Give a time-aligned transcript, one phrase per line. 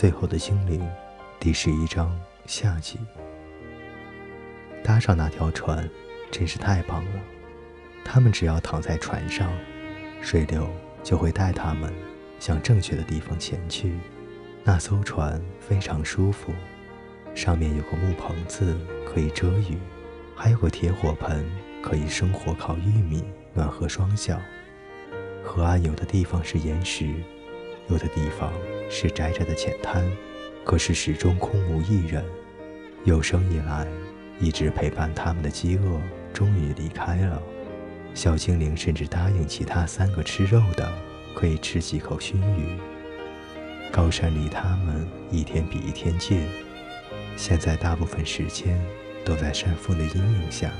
[0.00, 0.80] 最后的精灵，
[1.38, 2.98] 第十一章下集。
[4.82, 5.86] 搭上那条船，
[6.30, 7.20] 真是太棒了。
[8.02, 9.52] 他们只要躺在船上，
[10.22, 10.66] 水流
[11.02, 11.92] 就会带他们
[12.38, 13.92] 向正确的地方前去。
[14.64, 16.50] 那艘船非常舒服，
[17.34, 19.76] 上面有个木棚子可以遮雨，
[20.34, 21.44] 还有个铁火盆
[21.82, 23.22] 可以生火烤玉米，
[23.52, 24.40] 暖和双脚。
[25.44, 27.12] 河岸有的地方是岩石，
[27.90, 28.52] 有的地方
[28.88, 30.08] 是窄窄的浅滩，
[30.64, 32.24] 可是始终空无一人。
[33.04, 33.86] 有生以来
[34.38, 36.00] 一直陪伴他们的饥饿
[36.32, 37.42] 终于离开了。
[38.14, 40.92] 小精灵甚至答应其他三个吃肉的
[41.34, 42.76] 可以吃几口熏鱼。
[43.90, 46.46] 高山离他们一天比一天近，
[47.36, 48.80] 现在大部分时间
[49.24, 50.70] 都在山峰的阴影下。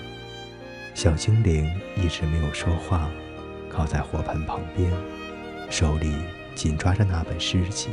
[0.95, 3.10] 小精灵一直没有说话。
[3.68, 4.90] 靠在火盆旁边，
[5.71, 6.12] 手里
[6.54, 7.88] 紧抓着那本诗集。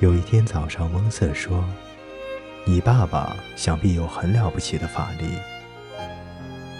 [0.00, 1.64] 有一天早上，蒙瑟说
[2.64, 5.28] ：“你爸爸想必有很了不起的法力。”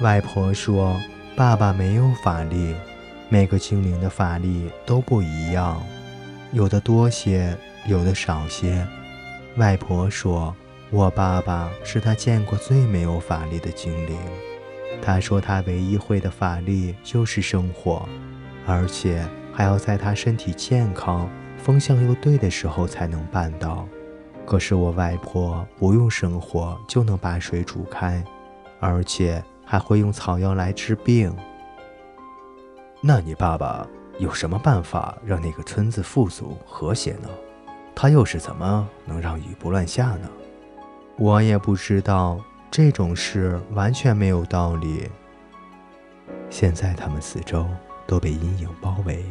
[0.03, 1.01] 外婆说
[1.35, 2.75] ：“爸爸没有法力，
[3.29, 5.83] 每个精灵的法力都不一样，
[6.53, 8.87] 有的多些，有的少些。”
[9.57, 10.55] 外婆说
[10.93, 14.19] ：“我爸爸是他见过最没有法力的精灵。”
[15.01, 18.07] 他说：“他唯一会的法力就是生火，
[18.67, 21.27] 而且还要在他身体健康、
[21.57, 23.89] 风向又对的时候才能办到。
[24.45, 28.23] 可是我外婆不用生火就能把水煮开，
[28.79, 31.35] 而且还会用草药来治病。
[33.01, 37.29] 那你爸爸有什么办法让那个村子富足和谐呢？
[37.95, 40.29] 他又是怎么能让雨不乱下呢？
[41.17, 45.09] 我也不知道。”这种事完全没有道理。
[46.51, 47.67] 现在他们四周
[48.07, 49.25] 都被阴影包围，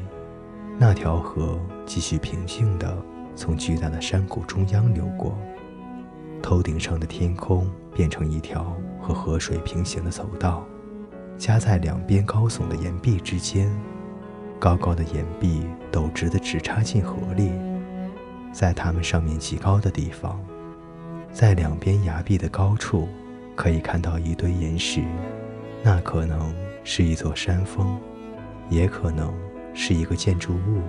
[0.77, 2.97] 那条河继续平静地
[3.35, 5.37] 从巨大的山谷中央流过，
[6.41, 10.65] 头顶上的天空变成一条和河水平行的走道，
[11.37, 13.71] 夹在两边高耸的岩壁之间。
[14.59, 17.51] 高高的岩壁陡直地直插进河里，
[18.51, 20.39] 在它们上面极高的地方，
[21.31, 23.07] 在两边崖壁的高处。
[23.55, 25.01] 可以看到一堆岩石，
[25.81, 26.53] 那可能
[26.83, 27.97] 是一座山峰，
[28.69, 29.33] 也可能
[29.75, 30.81] 是一个建筑物，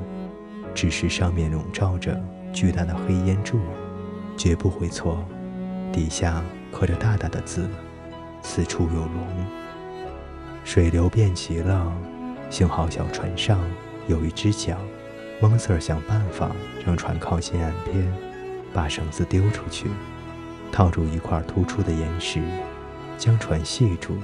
[0.75, 2.19] 只是上面笼罩着
[2.53, 3.59] 巨大的黑烟柱，
[4.37, 5.23] 绝不会错。
[5.93, 6.43] 底下
[6.73, 7.69] 刻着大大的字
[8.43, 9.27] ：“此处有龙。”
[10.65, 11.93] 水流变急了，
[12.49, 13.61] 幸好小船上
[14.07, 14.79] 有一只桨。
[15.41, 16.51] 蒙 Sir 想办法
[16.87, 18.11] 让船靠近岸边，
[18.73, 19.91] 把绳子丢出去。
[20.73, 22.41] 套住一块突出的岩石，
[23.19, 24.17] 将船系住，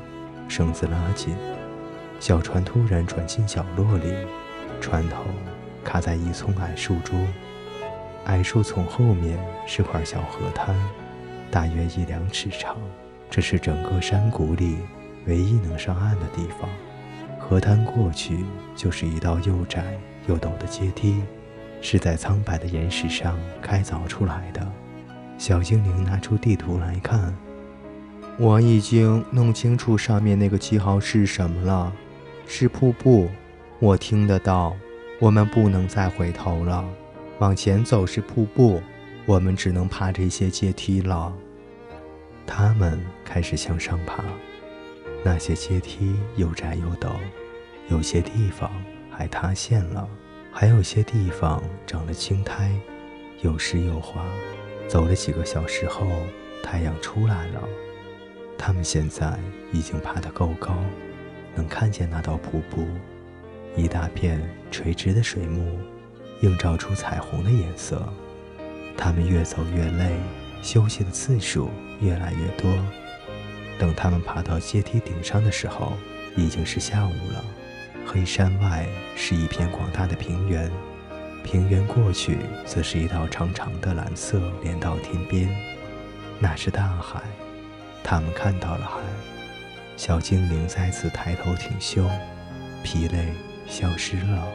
[0.49, 1.35] 绳子拉紧。
[2.19, 4.15] 小船突然转进角落里，
[4.83, 5.23] 船头
[5.85, 7.27] 卡在一丛矮树中。
[8.25, 10.75] 矮树丛后面是块小河滩，
[11.53, 12.77] 大约一两尺长。
[13.31, 14.79] 这是整个山谷里
[15.27, 16.69] 唯一能上岸的地方。
[17.39, 18.45] 河滩过去
[18.75, 21.23] 就是一道又窄又陡的阶梯，
[21.81, 24.67] 是在苍白的岩石上开凿出来的。
[25.39, 27.35] 小精灵拿出地图来看，
[28.39, 31.93] 我已经弄清楚上面那个记号是什么了，
[32.47, 33.29] 是瀑布。
[33.83, 34.77] 我听得到，
[35.19, 36.89] 我们不能再回头了。
[37.41, 38.81] 往前走是瀑布，
[39.27, 41.33] 我们只能爬这些阶梯了。
[42.47, 44.23] 他们开始向上爬，
[45.25, 47.11] 那些阶梯又窄又陡，
[47.89, 48.71] 有些地方
[49.11, 50.09] 还塌陷了，
[50.53, 52.71] 还有些地方长了青苔，
[53.41, 54.25] 又湿又滑。
[54.87, 56.07] 走了几个小时后，
[56.63, 57.61] 太阳出来了。
[58.57, 59.37] 他们现在
[59.73, 60.73] 已经爬得够高，
[61.57, 62.87] 能看见那道瀑布，
[63.77, 64.41] 一大片
[64.71, 65.79] 垂直的水幕，
[66.43, 68.07] 映照出彩虹的颜色。
[68.97, 70.17] 他们越走越累，
[70.63, 72.71] 休息的次数越来越多。
[73.79, 75.95] 等他们爬到阶梯顶上的时候，
[76.37, 77.45] 已经是下午了。
[78.07, 78.87] 黑山外
[79.17, 80.71] 是一片广大的平原。
[81.43, 85.49] 平原过去，则是一道长长的蓝色连到天边，
[86.39, 87.23] 那是大海。
[88.05, 89.01] 他们看到了海。
[89.97, 92.09] 小精灵再次抬头挺胸，
[92.85, 93.33] 疲累
[93.73, 94.47] 消失了。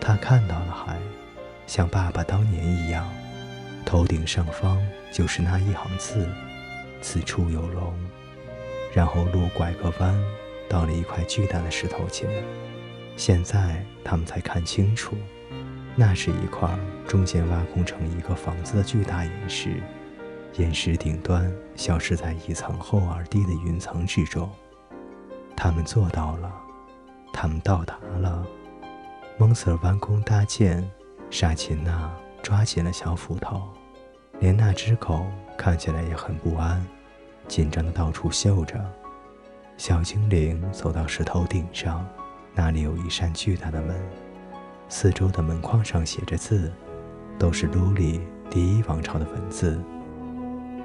[0.00, 0.98] 他看到了海，
[1.64, 3.08] 像爸爸当年一样。
[3.84, 6.28] 头顶上方就是那一行字
[7.00, 7.94] ：“此处有龙。”
[8.92, 10.20] 然后路拐个弯，
[10.68, 12.28] 到了一块巨大的石头前。
[13.16, 15.16] 现在他们才看清楚。
[15.94, 16.68] 那是一块
[17.06, 19.80] 中间挖空成一个房子的巨大岩石，
[20.56, 24.50] 岩石顶端消失在一层厚而低的云层之中。
[25.56, 26.52] 他们做到了，
[27.36, 28.42] 他们到达了。
[29.36, 30.82] 蒙瑟尔弯弓搭箭，
[31.28, 32.10] 沙琴娜
[32.42, 33.62] 抓紧了小斧头，
[34.40, 35.26] 连那只狗
[35.58, 36.82] 看起来也很不安，
[37.46, 38.82] 紧张的到处嗅着。
[39.76, 42.08] 小精灵走到石头顶上，
[42.54, 43.94] 那里有一扇巨大的门，
[44.88, 46.72] 四周的门框上写着字，
[47.38, 49.78] 都是卢里第一王朝的文字。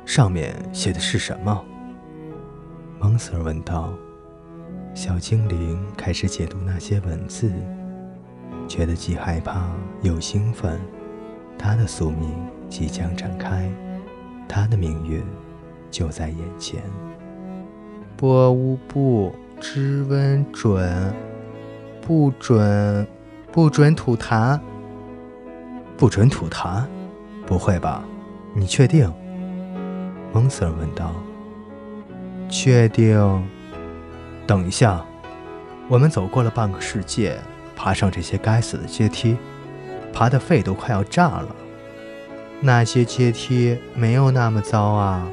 [0.06, 1.64] 上面写的是什么？
[3.00, 3.94] 蒙瑟尔问道。
[4.94, 7.52] 小精灵开始解读那些文字，
[8.68, 9.72] 觉得既害怕
[10.02, 10.80] 又兴奋。
[11.58, 12.30] 他的宿命
[12.70, 13.72] 即将展开，
[14.50, 15.24] 他的命运
[15.90, 16.82] 就在眼前。
[18.18, 21.14] 波乌布之温准，
[22.02, 23.08] 不准，
[23.52, 24.60] 不准吐痰。
[25.98, 26.84] 不准吐痰？
[27.46, 28.04] 不会吧？
[28.54, 29.12] 你确定？
[30.34, 31.14] 蒙 Sir 问道。
[32.50, 33.18] 确定。
[34.52, 35.02] 等一下，
[35.88, 37.40] 我们走过了半个世界，
[37.74, 39.38] 爬上这些该死的阶梯，
[40.12, 41.56] 爬的肺都快要炸了。
[42.60, 45.26] 那些阶梯没有那么糟啊，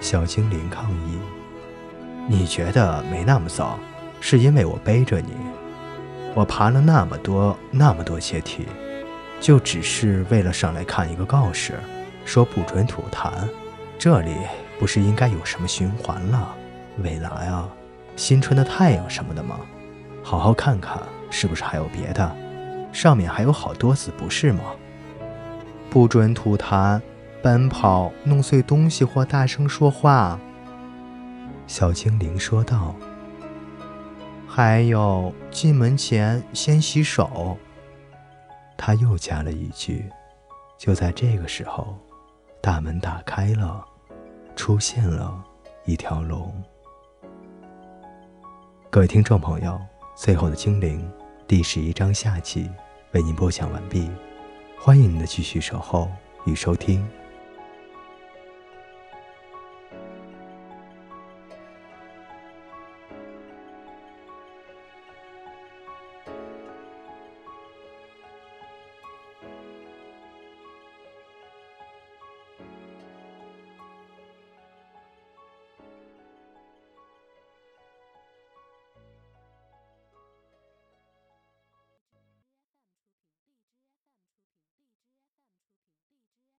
[0.00, 1.20] 小精灵抗议。
[2.26, 3.78] 你觉得没那么糟，
[4.20, 5.30] 是因为我背着你，
[6.34, 8.66] 我爬了那么多那么多阶梯，
[9.40, 11.74] 就只是为了上来看一个告示，
[12.24, 13.30] 说不准吐痰。
[14.00, 14.34] 这里
[14.80, 16.56] 不是应该有什么循环了？
[17.04, 17.68] 未来啊！
[18.16, 19.60] 新春的太阳什么的吗？
[20.22, 22.36] 好好看看，是不是还有别的？
[22.92, 24.62] 上面还有好多字，不是吗？
[25.90, 27.00] 不准吐痰、
[27.42, 30.40] 奔跑、弄碎东西或大声说话。
[31.66, 32.94] 小精灵说道。
[34.48, 37.56] 还有，进门前先洗手。
[38.78, 40.10] 他又加了一句。
[40.78, 41.96] 就在这个时候，
[42.60, 43.84] 大门打开了，
[44.54, 45.42] 出现了
[45.84, 46.52] 一条龙。
[48.96, 49.78] 各位听众朋友，
[50.14, 51.06] 最后的精灵
[51.46, 52.66] 第十一章下集
[53.12, 54.10] 为您播讲完毕，
[54.78, 56.10] 欢迎您的继续守候
[56.46, 57.06] 与收听。